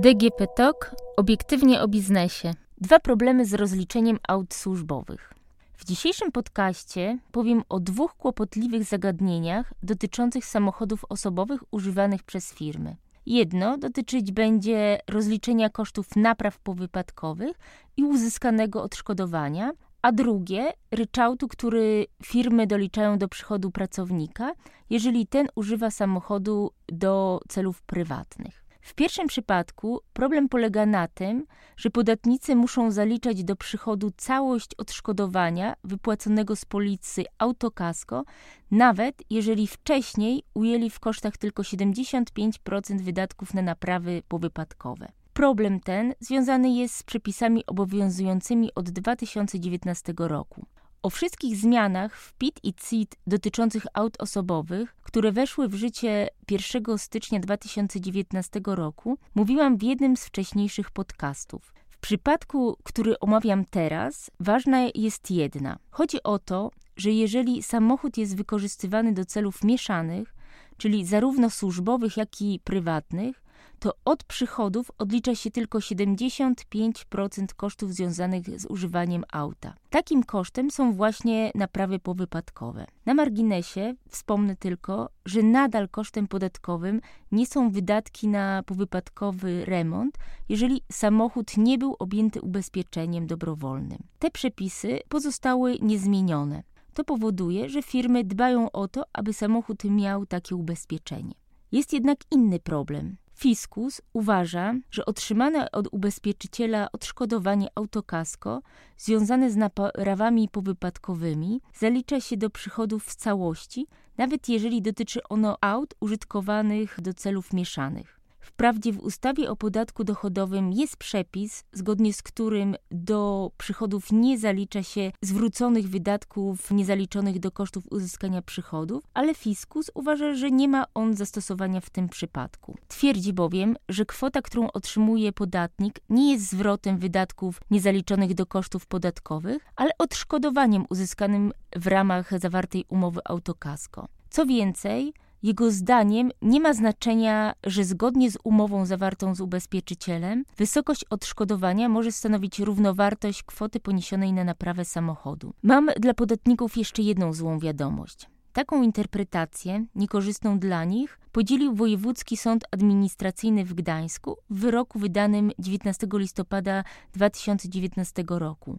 DGP 0.00 0.46
TOK 0.56 0.94
obiektywnie 1.16 1.82
o 1.82 1.88
biznesie. 1.88 2.54
Dwa 2.80 3.00
problemy 3.00 3.46
z 3.46 3.54
rozliczeniem 3.54 4.18
aut 4.28 4.54
służbowych. 4.54 5.34
W 5.76 5.84
dzisiejszym 5.84 6.32
podcaście 6.32 7.18
powiem 7.32 7.62
o 7.68 7.80
dwóch 7.80 8.14
kłopotliwych 8.14 8.84
zagadnieniach 8.84 9.72
dotyczących 9.82 10.44
samochodów 10.44 11.04
osobowych 11.08 11.60
używanych 11.70 12.22
przez 12.22 12.54
firmy. 12.54 12.96
Jedno 13.26 13.78
dotyczyć 13.78 14.32
będzie 14.32 14.98
rozliczenia 15.08 15.70
kosztów 15.70 16.16
napraw 16.16 16.58
powypadkowych 16.58 17.56
i 17.96 18.04
uzyskanego 18.04 18.82
odszkodowania, 18.82 19.72
a 20.02 20.12
drugie 20.12 20.72
ryczałtu, 20.90 21.48
który 21.48 22.06
firmy 22.24 22.66
doliczają 22.66 23.18
do 23.18 23.28
przychodu 23.28 23.70
pracownika, 23.70 24.52
jeżeli 24.90 25.26
ten 25.26 25.46
używa 25.54 25.90
samochodu 25.90 26.70
do 26.88 27.40
celów 27.48 27.82
prywatnych. 27.82 28.67
W 28.88 28.94
pierwszym 28.94 29.26
przypadku 29.26 30.00
problem 30.12 30.48
polega 30.48 30.86
na 30.86 31.08
tym, 31.08 31.46
że 31.76 31.90
podatnicy 31.90 32.56
muszą 32.56 32.90
zaliczać 32.90 33.44
do 33.44 33.56
przychodu 33.56 34.10
całość 34.16 34.74
odszkodowania 34.78 35.74
wypłaconego 35.84 36.56
z 36.56 36.64
policji 36.64 37.26
autokasko, 37.38 38.24
nawet 38.70 39.22
jeżeli 39.30 39.66
wcześniej 39.66 40.42
ujęli 40.54 40.90
w 40.90 41.00
kosztach 41.00 41.36
tylko 41.36 41.62
75% 41.62 43.00
wydatków 43.00 43.54
na 43.54 43.62
naprawy 43.62 44.22
powypadkowe. 44.28 45.08
Problem 45.32 45.80
ten 45.80 46.14
związany 46.20 46.70
jest 46.70 46.94
z 46.94 47.02
przepisami 47.02 47.66
obowiązującymi 47.66 48.74
od 48.74 48.90
2019 48.90 50.14
roku. 50.18 50.66
O 51.02 51.10
wszystkich 51.10 51.56
zmianach 51.56 52.16
w 52.16 52.32
PIT 52.32 52.60
i 52.62 52.74
CIT 52.74 53.16
dotyczących 53.26 53.86
aut 53.94 54.20
osobowych, 54.20 54.96
które 55.02 55.32
weszły 55.32 55.68
w 55.68 55.74
życie 55.74 56.28
1 56.50 56.98
stycznia 56.98 57.40
2019 57.40 58.60
roku, 58.66 59.18
mówiłam 59.34 59.76
w 59.76 59.82
jednym 59.82 60.16
z 60.16 60.24
wcześniejszych 60.24 60.90
podcastów. 60.90 61.74
W 61.90 61.98
przypadku, 61.98 62.76
który 62.82 63.18
omawiam 63.18 63.64
teraz, 63.64 64.30
ważna 64.40 64.78
jest 64.94 65.30
jedna. 65.30 65.78
Chodzi 65.90 66.22
o 66.22 66.38
to, 66.38 66.70
że 66.96 67.10
jeżeli 67.10 67.62
samochód 67.62 68.18
jest 68.18 68.36
wykorzystywany 68.36 69.12
do 69.12 69.24
celów 69.24 69.64
mieszanych, 69.64 70.34
czyli 70.76 71.04
zarówno 71.04 71.50
służbowych, 71.50 72.16
jak 72.16 72.40
i 72.40 72.60
prywatnych, 72.64 73.42
to 73.78 73.92
od 74.04 74.24
przychodów 74.24 74.90
odlicza 74.98 75.34
się 75.34 75.50
tylko 75.50 75.78
75% 75.78 77.46
kosztów 77.56 77.94
związanych 77.94 78.60
z 78.60 78.66
używaniem 78.66 79.24
auta. 79.32 79.74
Takim 79.90 80.24
kosztem 80.24 80.70
są 80.70 80.92
właśnie 80.92 81.50
naprawy 81.54 81.98
powypadkowe. 81.98 82.86
Na 83.06 83.14
marginesie 83.14 83.94
wspomnę 84.08 84.56
tylko, 84.56 85.10
że 85.24 85.42
nadal 85.42 85.88
kosztem 85.88 86.28
podatkowym 86.28 87.00
nie 87.32 87.46
są 87.46 87.70
wydatki 87.70 88.28
na 88.28 88.62
powypadkowy 88.62 89.64
remont, 89.64 90.18
jeżeli 90.48 90.82
samochód 90.92 91.56
nie 91.56 91.78
był 91.78 91.96
objęty 91.98 92.40
ubezpieczeniem 92.40 93.26
dobrowolnym. 93.26 93.98
Te 94.18 94.30
przepisy 94.30 95.00
pozostały 95.08 95.78
niezmienione. 95.82 96.62
To 96.94 97.04
powoduje, 97.04 97.68
że 97.68 97.82
firmy 97.82 98.24
dbają 98.24 98.70
o 98.70 98.88
to, 98.88 99.04
aby 99.12 99.32
samochód 99.32 99.84
miał 99.84 100.26
takie 100.26 100.56
ubezpieczenie. 100.56 101.34
Jest 101.72 101.92
jednak 101.92 102.18
inny 102.30 102.60
problem. 102.60 103.16
Fiskus 103.38 104.00
uważa, 104.12 104.74
że 104.90 105.06
otrzymane 105.06 105.70
od 105.70 105.88
ubezpieczyciela 105.92 106.92
odszkodowanie 106.92 107.68
autokasko 107.74 108.62
związane 108.96 109.50
z 109.50 109.56
naprawami 109.56 110.48
powypadkowymi 110.48 111.60
zalicza 111.74 112.20
się 112.20 112.36
do 112.36 112.50
przychodów 112.50 113.04
w 113.04 113.14
całości, 113.14 113.86
nawet 114.16 114.48
jeżeli 114.48 114.82
dotyczy 114.82 115.22
ono 115.28 115.56
aut 115.60 115.94
użytkowanych 116.00 117.00
do 117.00 117.14
celów 117.14 117.52
mieszanych. 117.52 118.17
Wprawdzie 118.48 118.92
w 118.92 119.00
ustawie 119.00 119.50
o 119.50 119.56
podatku 119.56 120.04
dochodowym 120.04 120.72
jest 120.72 120.96
przepis, 120.96 121.64
zgodnie 121.72 122.12
z 122.12 122.22
którym 122.22 122.76
do 122.90 123.50
przychodów 123.58 124.12
nie 124.12 124.38
zalicza 124.38 124.82
się 124.82 125.12
zwróconych 125.22 125.88
wydatków 125.88 126.70
niezaliczonych 126.70 127.38
do 127.38 127.50
kosztów 127.50 127.84
uzyskania 127.90 128.42
przychodów, 128.42 129.04
ale 129.14 129.34
fiskus 129.34 129.90
uważa, 129.94 130.34
że 130.34 130.50
nie 130.50 130.68
ma 130.68 130.84
on 130.94 131.16
zastosowania 131.16 131.80
w 131.80 131.90
tym 131.90 132.08
przypadku. 132.08 132.76
Twierdzi 132.88 133.32
bowiem, 133.32 133.76
że 133.88 134.06
kwota, 134.06 134.42
którą 134.42 134.70
otrzymuje 134.70 135.32
podatnik, 135.32 136.00
nie 136.08 136.32
jest 136.32 136.50
zwrotem 136.50 136.98
wydatków 136.98 137.60
niezaliczonych 137.70 138.34
do 138.34 138.46
kosztów 138.46 138.86
podatkowych, 138.86 139.62
ale 139.76 139.90
odszkodowaniem 139.98 140.84
uzyskanym 140.90 141.52
w 141.76 141.86
ramach 141.86 142.40
zawartej 142.40 142.84
umowy 142.88 143.20
autokasko. 143.24 144.08
Co 144.30 144.46
więcej, 144.46 145.12
jego 145.42 145.70
zdaniem 145.70 146.30
nie 146.42 146.60
ma 146.60 146.74
znaczenia, 146.74 147.52
że 147.66 147.84
zgodnie 147.84 148.30
z 148.30 148.38
umową 148.44 148.86
zawartą 148.86 149.34
z 149.34 149.40
ubezpieczycielem, 149.40 150.44
wysokość 150.56 151.04
odszkodowania 151.04 151.88
może 151.88 152.12
stanowić 152.12 152.58
równowartość 152.58 153.42
kwoty 153.42 153.80
poniesionej 153.80 154.32
na 154.32 154.44
naprawę 154.44 154.84
samochodu. 154.84 155.54
Mam 155.62 155.90
dla 156.00 156.14
podatników 156.14 156.76
jeszcze 156.76 157.02
jedną 157.02 157.32
złą 157.32 157.58
wiadomość. 157.58 158.28
Taką 158.52 158.82
interpretację, 158.82 159.84
niekorzystną 159.94 160.58
dla 160.58 160.84
nich, 160.84 161.20
podzielił 161.32 161.74
Wojewódzki 161.74 162.36
Sąd 162.36 162.64
Administracyjny 162.70 163.64
w 163.64 163.74
Gdańsku 163.74 164.36
w 164.50 164.60
wyroku 164.60 164.98
wydanym 164.98 165.50
19 165.58 166.06
listopada 166.12 166.84
2019 167.12 168.24
roku. 168.28 168.78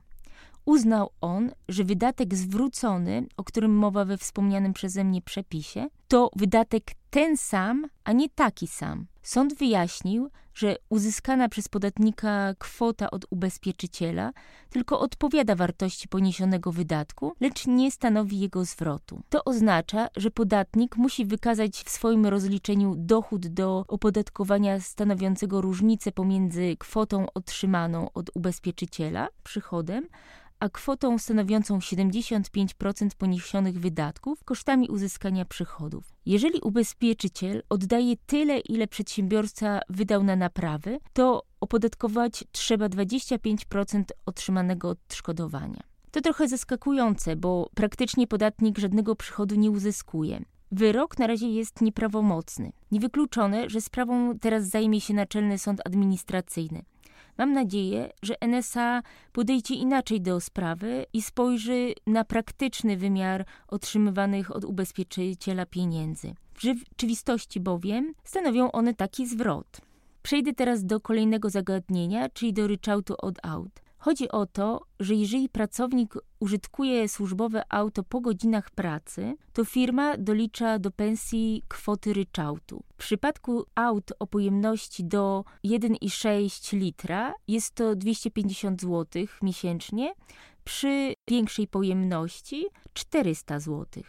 Uznał 0.66 1.09
on, 1.22 1.52
że 1.69 1.84
wydatek 1.84 2.36
zwrócony, 2.36 3.28
o 3.38 3.44
którym 3.44 3.75
mowa 3.75 4.06
we 4.06 4.18
wspomnianym 4.18 4.74
przeze 4.74 5.03
mnie 5.03 5.22
przepisie, 5.22 5.88
to 6.09 6.31
wydatek 6.36 6.84
ten 7.09 7.38
sam, 7.38 7.88
a 8.03 8.12
nie 8.12 8.30
taki 8.30 8.68
sam. 8.68 9.06
Sąd 9.24 9.53
wyjaśnił, 9.53 10.30
że 10.53 10.75
uzyskana 10.90 11.50
przez 11.50 11.68
podatnika 11.68 12.53
kwota 12.58 13.12
od 13.12 13.25
ubezpieczyciela 13.30 14.31
tylko 14.69 15.00
odpowiada 15.00 15.56
wartości 15.56 16.08
poniesionego 16.08 16.72
wydatku, 16.72 17.34
lecz 17.40 17.68
nie 17.68 17.92
stanowi 17.92 18.40
jego 18.40 18.66
zwrotu. 18.66 19.22
To 19.30 19.44
oznacza, 19.44 20.08
że 20.18 20.31
podatnik 20.31 20.98
musi 20.98 21.25
wykazać 21.25 21.84
w 21.84 21.90
swoim 21.90 22.25
rozliczeniu 22.25 22.96
dochód 22.98 23.48
do 23.48 23.86
opodatkowania 23.88 24.80
stanowiącego 24.80 25.62
różnicę 25.62 26.12
pomiędzy 26.12 26.75
kwotą 26.80 27.25
otrzymaną 27.34 28.12
od 28.14 28.30
ubezpieczyciela, 28.36 29.28
przychodem, 29.44 30.08
a 30.59 30.69
kwotą 30.69 31.18
stanowiącą 31.18 31.80
75% 31.80 33.09
poniesionych 33.18 33.80
wydatków 33.80 34.44
kosztami 34.44 34.90
uzyskania 34.90 35.46
Jeżeli 36.26 36.62
ubezpieczyciel 36.62 37.64
oddaje 37.70 38.16
tyle, 38.26 38.60
ile 38.60 38.88
przedsiębiorca 38.88 39.80
wydał 39.90 40.24
na 40.24 40.36
naprawy, 40.36 41.00
to 41.14 41.44
opodatkować 41.60 42.44
trzeba 42.52 42.86
25% 42.86 44.04
otrzymanego 44.26 44.90
odszkodowania. 44.90 45.84
To 46.12 46.22
trochę 46.22 46.48
zaskakujące, 46.48 47.36
bo 47.36 47.70
praktycznie 47.76 48.28
podatnik 48.28 48.78
żadnego 48.78 49.16
przychodu 49.16 49.56
nie 49.56 49.72
uzyskuje. 49.72 50.44
Wyrok 50.72 51.20
na 51.20 51.28
razie 51.28 51.48
jest 51.48 51.82
nieprawomocny. 51.82 52.72
Niewykluczone, 52.92 53.70
że 53.70 53.81
sprawą 53.81 54.40
teraz 54.40 54.64
zajmie 54.68 55.02
się 55.02 55.14
Naczelny 55.14 55.58
Sąd 55.58 55.81
Administracyjny. 55.86 56.84
Mam 57.39 57.53
nadzieję, 57.53 58.09
że 58.22 58.35
NSA 58.41 59.01
podejdzie 59.31 59.75
inaczej 59.75 60.22
do 60.22 60.39
sprawy 60.39 61.05
i 61.13 61.22
spojrzy 61.22 61.94
na 62.07 62.23
praktyczny 62.23 62.97
wymiar 62.97 63.45
otrzymywanych 63.67 64.55
od 64.55 64.66
ubezpieczyciela 64.66 65.66
pieniędzy. 65.66 66.33
W 66.53 66.61
rzeczywistości 66.61 67.59
bowiem 67.59 68.13
stanowią 68.23 68.72
one 68.72 68.94
taki 68.94 69.27
zwrot. 69.27 69.81
Przejdę 70.23 70.53
teraz 70.53 70.85
do 70.85 71.00
kolejnego 71.00 71.50
zagadnienia, 71.50 72.29
czyli 72.29 72.53
do 72.53 72.67
ryczałtu 72.67 73.16
od 73.17 73.45
aut. 73.45 73.81
Chodzi 74.02 74.30
o 74.30 74.46
to, 74.46 74.82
że 75.00 75.16
jeżeli 75.16 75.50
pracownik 75.50 76.14
użytkuje 76.40 77.10
służbowe 77.10 77.64
auto 77.70 78.04
po 78.04 78.22
godzinach 78.22 78.70
pracy, 78.70 79.36
to 79.54 79.66
firma 79.66 80.18
dolicza 80.18 80.80
do 80.80 80.92
pensji 80.92 81.63
kwoty 81.68 82.13
ryczałtu. 82.13 82.84
W 82.94 82.98
przypadku 82.98 83.66
aut 83.75 84.12
o 84.19 84.28
pojemności 84.28 85.04
do 85.04 85.46
1,6 85.66 86.78
litra 86.78 87.34
jest 87.48 87.75
to 87.75 87.96
250 87.96 88.81
zł 88.81 89.25
miesięcznie, 89.42 90.13
przy 90.63 91.13
większej 91.28 91.68
pojemności 91.68 92.66
400 92.94 93.60
zł. 93.60 94.04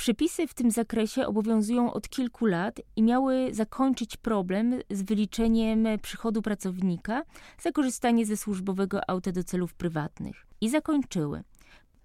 Przepisy 0.00 0.46
w 0.46 0.54
tym 0.54 0.70
zakresie 0.70 1.26
obowiązują 1.26 1.92
od 1.92 2.08
kilku 2.08 2.46
lat 2.46 2.80
i 2.96 3.02
miały 3.02 3.48
zakończyć 3.54 4.16
problem 4.16 4.74
z 4.90 5.02
wyliczeniem 5.02 5.86
przychodu 6.02 6.42
pracownika 6.42 7.22
za 7.58 7.72
korzystanie 7.72 8.26
ze 8.26 8.36
służbowego 8.36 9.10
auta 9.10 9.32
do 9.32 9.44
celów 9.44 9.74
prywatnych. 9.74 10.46
I 10.60 10.70
zakończyły. 10.70 11.42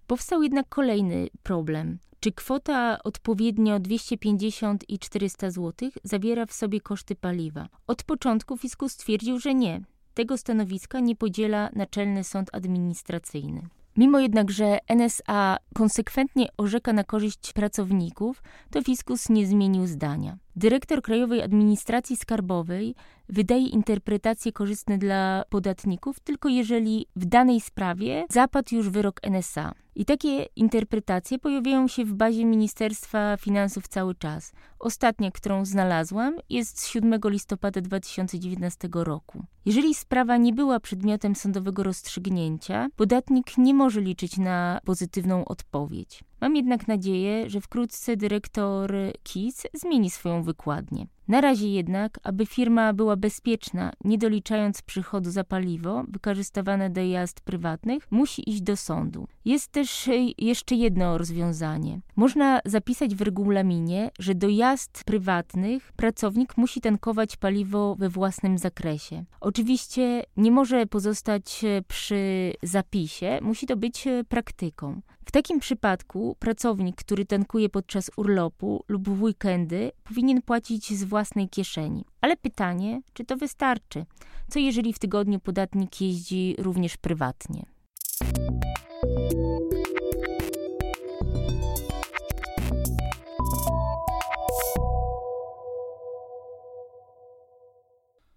Powstał 0.07 0.43
jednak 0.43 0.69
kolejny 0.69 1.27
problem. 1.43 1.99
Czy 2.19 2.31
kwota 2.31 3.03
odpowiednio 3.03 3.79
250 3.79 4.89
i 4.89 4.99
400 4.99 5.51
zł 5.51 5.89
zawiera 6.03 6.45
w 6.45 6.53
sobie 6.53 6.81
koszty 6.81 7.15
paliwa? 7.15 7.67
Od 7.87 8.03
początku 8.03 8.57
fiskus 8.57 8.91
stwierdził, 8.91 9.39
że 9.39 9.53
nie. 9.53 9.81
Tego 10.13 10.37
stanowiska 10.37 10.99
nie 10.99 11.15
podziela 11.15 11.69
Naczelny 11.75 12.23
Sąd 12.23 12.49
Administracyjny. 12.53 13.67
Mimo 13.97 14.19
jednak, 14.19 14.51
że 14.51 14.79
NSA 14.95 15.57
konsekwentnie 15.75 16.47
orzeka 16.57 16.93
na 16.93 17.03
korzyść 17.03 17.53
pracowników, 17.53 18.43
to 18.71 18.81
fiskus 18.81 19.29
nie 19.29 19.47
zmienił 19.47 19.87
zdania. 19.87 20.37
Dyrektor 20.57 21.01
Krajowej 21.01 21.41
Administracji 21.41 22.17
Skarbowej 22.17 22.95
wydaje 23.29 23.67
interpretacje 23.67 24.51
korzystne 24.51 24.97
dla 24.97 25.43
podatników 25.49 26.19
tylko 26.19 26.49
jeżeli 26.49 27.05
w 27.15 27.25
danej 27.25 27.61
sprawie 27.61 28.25
zapadł 28.29 28.75
już 28.75 28.89
wyrok 28.89 29.19
NSA. 29.23 29.73
I 29.95 30.05
takie 30.05 30.45
interpretacje 30.55 31.39
pojawiają 31.39 31.87
się 31.87 32.05
w 32.05 32.13
bazie 32.13 32.45
Ministerstwa 32.45 33.37
Finansów 33.37 33.87
cały 33.87 34.15
czas. 34.15 34.53
Ostatnia, 34.79 35.31
którą 35.31 35.65
znalazłam, 35.65 36.35
jest 36.49 36.79
z 36.79 36.87
7 36.87 37.19
listopada 37.25 37.81
2019 37.81 38.89
roku. 38.93 39.43
Jeżeli 39.65 39.95
sprawa 39.95 40.37
nie 40.37 40.53
była 40.53 40.79
przedmiotem 40.79 41.35
sądowego 41.35 41.83
rozstrzygnięcia, 41.83 42.87
podatnik 42.95 43.57
nie 43.57 43.73
może 43.73 44.01
liczyć 44.01 44.37
na 44.37 44.79
pozytywną 44.85 45.45
odpowiedź. 45.45 46.23
Mam 46.45 46.55
jednak 46.55 46.87
nadzieję, 46.87 47.49
że 47.49 47.61
wkrótce 47.61 48.17
dyrektor 48.17 48.93
KIS 49.23 49.67
zmieni 49.73 50.09
swoją 50.09 50.43
wykładnię. 50.43 51.07
Na 51.27 51.41
razie 51.41 51.69
jednak, 51.69 52.19
aby 52.23 52.45
firma 52.45 52.93
była 52.93 53.15
bezpieczna, 53.15 53.91
nie 54.03 54.17
doliczając 54.17 54.81
przychodu 54.81 55.31
za 55.31 55.43
paliwo 55.43 56.03
wykorzystywane 56.07 56.89
do 56.89 57.01
jazd 57.01 57.41
prywatnych, 57.41 58.07
musi 58.11 58.49
iść 58.49 58.61
do 58.61 58.77
sądu. 58.77 59.27
Jest 59.45 59.71
też 59.71 60.09
jeszcze 60.37 60.75
jedno 60.75 61.17
rozwiązanie. 61.17 61.99
Można 62.15 62.59
zapisać 62.65 63.15
w 63.15 63.21
regulaminie, 63.21 64.11
że 64.19 64.35
do 64.35 64.47
jazd 64.49 65.03
prywatnych 65.03 65.93
pracownik 65.95 66.57
musi 66.57 66.81
tankować 66.81 67.37
paliwo 67.37 67.95
we 67.99 68.09
własnym 68.09 68.57
zakresie. 68.57 69.25
Oczywiście 69.39 70.23
nie 70.37 70.51
może 70.51 70.85
pozostać 70.85 71.65
przy 71.87 72.53
zapisie, 72.63 73.39
musi 73.41 73.65
to 73.67 73.77
być 73.77 74.07
praktyką. 74.29 75.01
W 75.25 75.31
takim 75.31 75.59
przypadku 75.59 76.35
pracownik, 76.39 76.95
który 76.95 77.25
tankuje 77.25 77.69
podczas 77.69 78.11
urlopu 78.17 78.83
lub 78.87 79.09
w 79.09 79.23
weekendy, 79.23 79.91
powinien 80.03 80.41
płacić 80.41 80.93
z 80.93 81.03
własnej 81.15 81.49
kieszeni. 81.49 82.05
Ale 82.21 82.37
pytanie, 82.37 83.01
czy 83.13 83.25
to 83.25 83.37
wystarczy? 83.37 84.05
Co 84.49 84.59
jeżeli 84.59 84.93
w 84.93 84.99
tygodniu 84.99 85.39
podatnik 85.39 86.01
jeździ 86.01 86.55
również 86.57 86.97
prywatnie? 86.97 87.65